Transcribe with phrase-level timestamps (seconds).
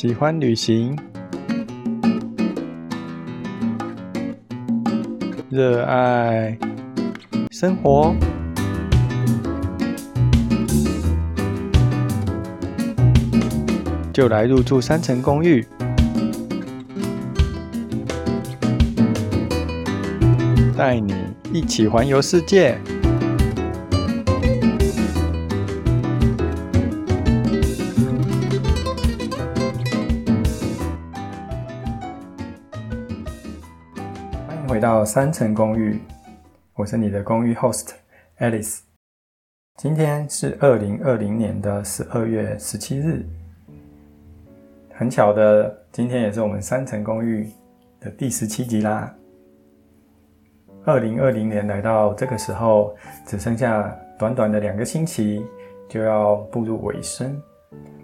[0.00, 0.98] 喜欢旅行，
[5.50, 6.56] 热爱。
[7.50, 8.14] 生活，
[14.10, 15.66] 就来入住三层公寓，
[20.78, 21.14] 带你
[21.52, 22.78] 一起环游世界。
[34.90, 36.00] 到三层公寓，
[36.74, 37.90] 我是你的公寓 host
[38.40, 38.80] Alice。
[39.76, 43.24] 今天是二零二零年的十二月十七日，
[44.92, 47.48] 很巧的，今天也是我们三层公寓
[48.00, 49.14] 的第十七集啦。
[50.84, 52.92] 二零二零年来到这个时候，
[53.24, 55.46] 只剩下短短的两个星期
[55.88, 57.40] 就要步入尾声。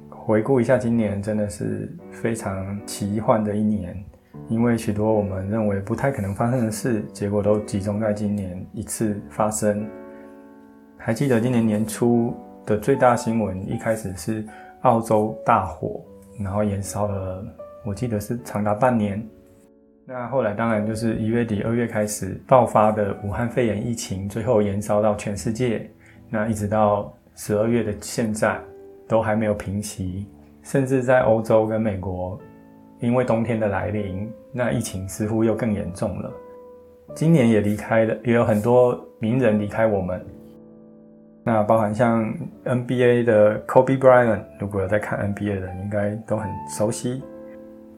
[0.08, 4.04] 回顾一下今年，真的是非常奇幻的一年，
[4.48, 9.88] 因为许多我们认为不太可能发生的事，结果都集中在今年一次发生。
[10.96, 14.44] 还记得今年年初的最大新闻，一开始是
[14.82, 16.00] 澳洲大火，
[16.38, 17.44] 然后延烧了，
[17.84, 19.24] 我记得是长达半年。
[20.04, 25.90] 那后来当然就是一月底、二月开始爆发的武汉肺炎疫情，最后延烧到全世界。
[26.28, 28.56] 那一直到十二月的现在，
[29.08, 30.26] 都还没有平息，
[30.62, 32.38] 甚至在欧洲跟美国，
[33.00, 36.32] 因为冬天的来临，那疫情似乎又更严重了。
[37.14, 40.24] 今年也离开了，也有很多名人离开我们。
[41.44, 47.22] 那包含像 NBA 的 Kobe Bryant，如果有在看 NBA 的，应该都很熟悉。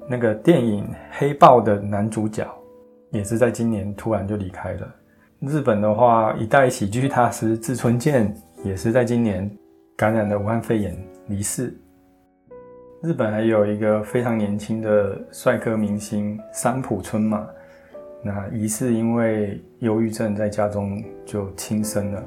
[0.07, 2.47] 那个电影《黑豹》的男主角，
[3.11, 4.95] 也是在今年突然就离开了。
[5.41, 9.51] 日本的话，一代喜剧大师志村健，也是在今年
[9.97, 10.97] 感染了武汉肺炎
[11.29, 11.75] 离世。
[13.01, 17.47] 日本还有一个非常年轻的帅哥明星三浦春马，
[18.25, 22.25] 那疑似因为忧郁症在家中就轻生了。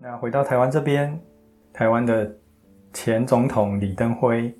[0.00, 1.20] 那回到台湾这边，
[1.74, 2.34] 台湾的
[2.94, 4.54] 前总统李登辉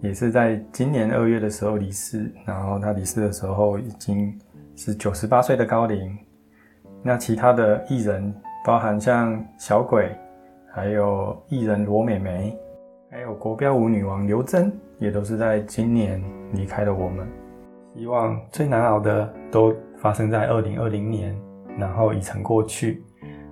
[0.00, 4.34] 也是在今年二月的时候离世，然后他离世的时候已经
[4.76, 6.16] 是九十八岁的高龄。
[7.02, 8.34] 那其他的艺人，
[8.64, 10.10] 包含像小鬼，
[10.72, 12.58] 还有艺人罗美美，
[13.12, 16.22] 还有国标舞女王刘真，也都是在今年
[16.52, 17.26] 离开了我们。
[17.96, 21.36] 希望最难熬的都发生在二零二零年，
[21.76, 23.02] 然后已成过去。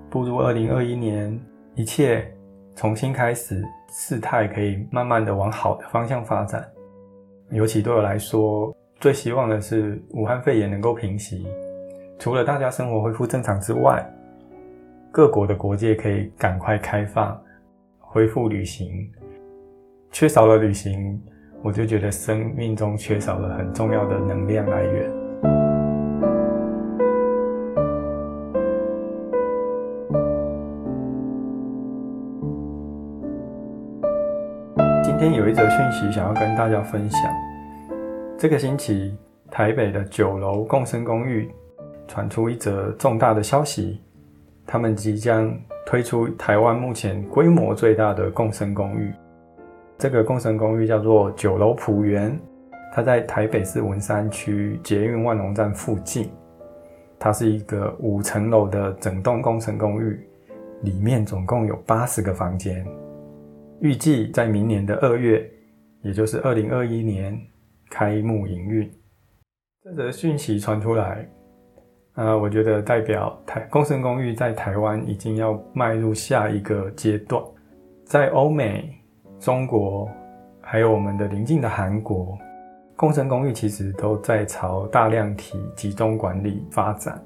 [0.09, 1.37] 步入二零二一年，
[1.75, 2.33] 一切
[2.77, 6.65] 重新开始，事态可以慢慢的往好的方向发展。
[7.51, 11.49] 尤其对我来说，最希望的是武汉肺炎能够平息。
[12.17, 14.09] 除了大家生活恢复正常之外，
[15.11, 17.37] 各国的国界可以赶快开放，
[17.99, 19.11] 恢复旅行。
[20.11, 21.21] 缺少了旅行，
[21.63, 25.13] 我就觉得生命中缺少了很重要的能量来源。
[35.05, 37.21] 今天有一则讯息想要跟大家分享。
[38.39, 39.17] 这个星期，
[39.51, 41.51] 台北的九楼共生公寓
[42.07, 44.01] 传出一则重大的消息，
[44.67, 45.53] 他们即将
[45.85, 49.13] 推出台湾目前规模最大的共生公寓。
[49.99, 52.39] 这个工程公寓叫做九楼浦园，
[52.95, 56.31] 它在台北市文山区捷运万隆站附近。
[57.19, 60.25] 它是一个五层楼的整栋工程公寓，
[60.83, 62.87] 里面总共有八十个房间。
[63.81, 65.45] 预计在明年的二月，
[66.03, 67.37] 也就是二零二一年
[67.91, 68.89] 开幕营运。
[69.83, 71.29] 这则讯息传出来，
[72.15, 77.43] 呃，我觉得代表台工程公寓在台湾已经要迈入下一个阶段。
[78.05, 78.97] 在欧美、
[79.39, 80.11] 中国，
[80.61, 82.37] 还有我们的邻近的韩国，
[82.97, 87.23] 共生公寓其实都在朝大量体集中管理发展。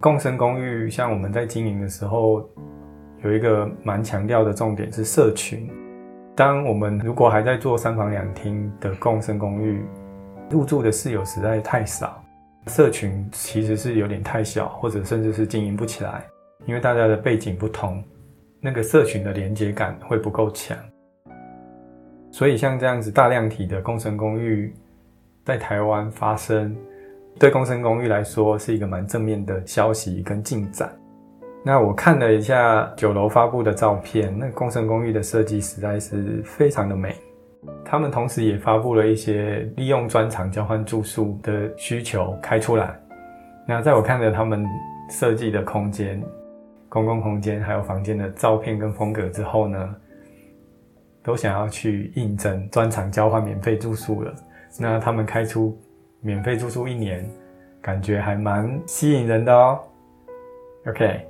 [0.00, 2.48] 共生公寓像我们在经营的时候。
[3.22, 5.68] 有一个蛮强调的重点是社群。
[6.34, 9.84] 当我们如果还在做三房两厅的共生公寓，
[10.48, 12.24] 入住的室友实在太少，
[12.68, 16.24] 社群其实是有点太小，或者甚至是经营不起来，
[16.64, 18.02] 因为大家的背景不同，
[18.58, 20.74] 那个社群的连接感会不够强。
[22.30, 24.72] 所以像这样子大量体的共生公寓
[25.44, 26.76] 在台湾发生，
[27.38, 30.90] 对共生公寓来说是一个蛮正面的消息跟进展。
[31.62, 37.14] 那我看了一下九楼发布的照片，那共生公寓的设计实在是非常的美。
[37.84, 42.98] 他们同时也发布了一些利用专场交换住宿的需求开出来。
[43.66, 44.64] 那在我看了他们
[45.10, 46.22] 设计的空间、
[46.88, 49.94] 公共空间还有房间的照片跟风格之后呢，
[51.22, 54.34] 都想要去应征专场交换免费住宿了。
[54.78, 55.78] 那他们开出
[56.20, 57.28] 免费住宿一年，
[57.82, 59.80] 感觉还蛮吸引人的哦。
[60.86, 61.26] OK，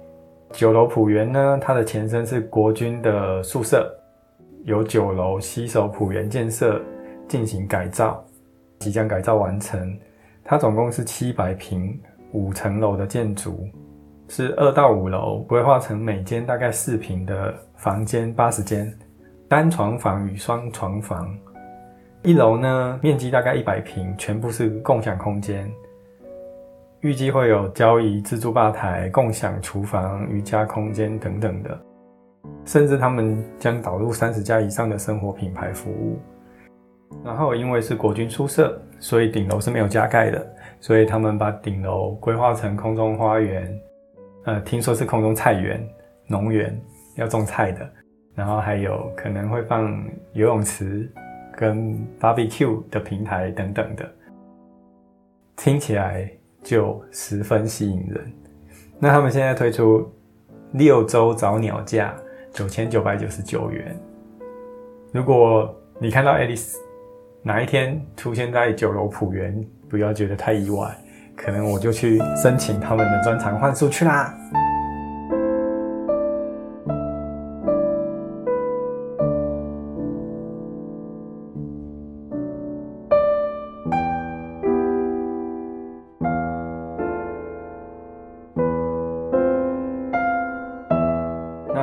[0.53, 3.93] 九楼浦园呢，它的前身是国军的宿舍，
[4.65, 6.81] 由九楼西首浦园建设
[7.27, 8.25] 进行改造，
[8.79, 9.99] 即将改造完成。
[10.45, 12.01] 它总共是七百平
[12.33, 13.69] 五层楼的建筑，
[14.29, 18.93] 是二到五楼规划成每间大概四平的房间，八十间
[19.51, 21.37] 单床房与双床房。
[22.23, 25.69] 一楼呢，面积大概一百平，全部是共享空间。
[27.01, 31.77] 预计会有交易自助吧台、共享厨房、瑜伽空间等等的，
[32.65, 36.21] 甚至他们将导入三十家以上的生活品牌服务。
[37.25, 40.47] 然后因为是国军宿舍，所以顶楼是没有加盖的，
[40.79, 43.81] 所以他们把顶楼规划成空中花园，
[44.45, 45.85] 呃，听说是空中菜园、
[46.29, 46.81] 农园，
[47.17, 47.91] 要种菜的。
[48.35, 51.11] 然后还有可能会放游泳池
[51.57, 54.09] 跟 barbecue 的平台等等的，
[55.57, 56.31] 听起来。
[56.63, 58.33] 就十分吸引人。
[58.99, 60.07] 那他们现在推出
[60.73, 62.15] 六周早鸟价
[62.53, 63.99] 九千九百九十九元。
[65.11, 66.75] 如果你看到 Alice
[67.43, 70.95] 哪一天出现在九楼浦园，不要觉得太意外，
[71.35, 74.37] 可能我就去申请他们的专场换宿去啦。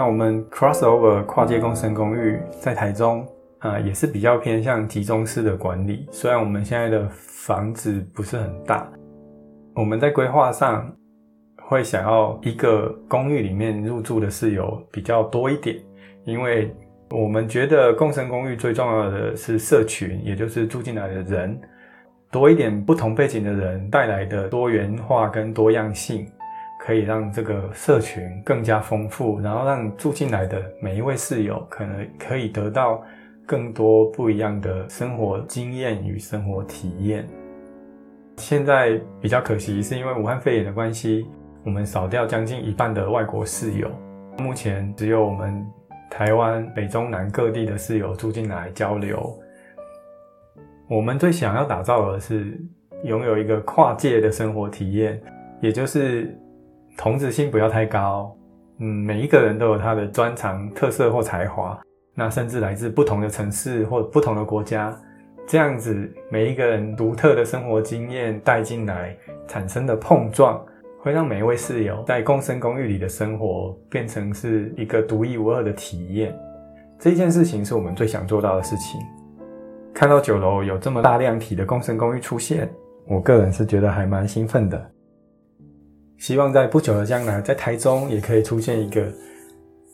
[0.07, 3.27] 我们 crossover 跨界共生公寓在台中
[3.59, 6.07] 啊，也是比较偏向集中式的管理。
[6.11, 8.89] 虽然我们现在的房子不是很大，
[9.75, 10.89] 我们在规划上
[11.57, 15.75] 会想要一个公寓里面入住的室友比较多一点，
[16.23, 16.73] 因为
[17.09, 21.59] 我们觉得共生公寓最重要的是社群，也就是住进来的人
[22.31, 26.25] 多一点，不同背景的人带来的多元化跟多样性。
[26.87, 33.03] 可以让这个社群更加丰富，然后让住进来的每一位室友可能可以得到
[33.45, 37.27] 更多不一样的生活经验与生活体验。
[38.37, 41.27] 现在比较可惜，是因为武汉肺炎的关系，
[41.65, 43.91] 我们少掉将近一半的外国室友，
[44.37, 45.61] 目前只有我们
[46.09, 49.37] 台湾北中南各地的室友住进来交流。
[50.87, 52.57] 我们最想要打造的是
[53.03, 55.21] 拥有一个跨界的生活体验，
[55.59, 56.33] 也就是。
[56.97, 58.35] 同质性不要太高，
[58.79, 61.79] 嗯，每一个人都有他的专长、特色或才华，
[62.15, 64.93] 那甚至来自不同的城市或不同的国家，
[65.45, 69.15] 这样子每一个人独特的生活经验带进来
[69.47, 70.59] 产生的碰撞，
[70.99, 76.35] 会让每一位室友在共生公寓里的生活变成是一个独一无二的体验。
[76.99, 78.99] 这件事情是我们最想做到的事情。
[79.93, 82.67] 看到九楼有这么大量体的共生公寓出现，
[83.05, 84.91] 我个人是觉得还蛮兴奋的。
[86.17, 89.11] 希望在不久的将来，在台中也可以出现一个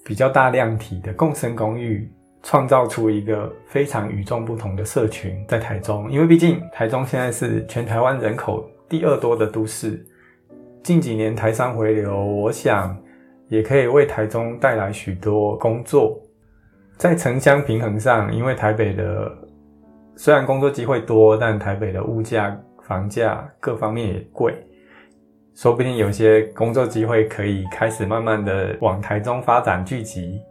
[0.06, 2.10] 比较大量体的共生公寓，
[2.42, 6.10] 创造出一个非常与众不同的社群在台中。
[6.12, 10.06] 因为毕竟台中现在是全台湾人口第二多的都市，
[10.82, 12.98] 近几年台商回流，我想
[13.50, 16.20] 也可以为台中带来许多工作。
[16.98, 19.30] 在城乡平衡上，因为台北的
[20.16, 24.56] 虽然工作机会多，但台北的物价、房价各方面也贵。
[25.56, 30.42] 说不定有些工作机会可以开始慢慢的往台中发展聚集，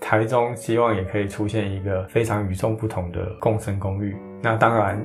[0.00, 4.16] 台中希望也可以出现一个非常与众不同的共生公寓。
[4.40, 5.04] 那当然，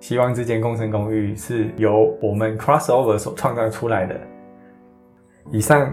[0.00, 4.18] 希望这间共生公寓是由我们 crossover 所创造出来的。
[5.52, 5.92] 以上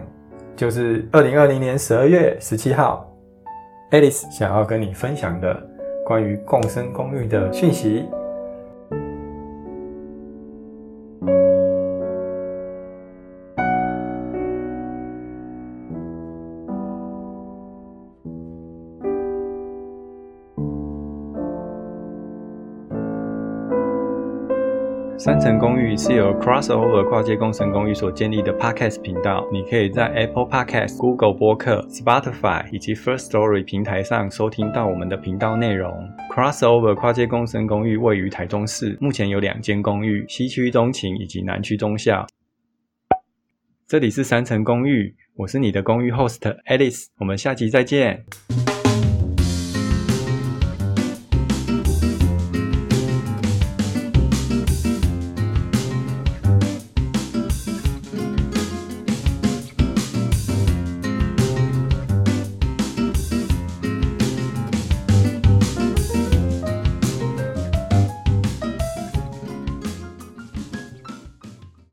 [0.56, 3.14] 就是二零二零年十二月十七号
[3.92, 5.62] ，Alice 想要跟你分享的
[6.06, 8.06] 关于共生公寓的讯息。
[25.24, 29.48] 三层公寓是由 Crossover 跨界共生公寓所建立的 Podcast 频道。
[29.54, 35.90] 你可以在 Apple Podcast、Google 播客、Spotify 以及 First Story 平台上收听到我们的频道内容。
[36.30, 42.28] Crossover 跨界共生公寓位于台中市，目前有两间公寓：西区中情以及南区中校。
[43.88, 48.26] 这里是三层公寓，我是你的公寓 Host Alice，我们下期再见。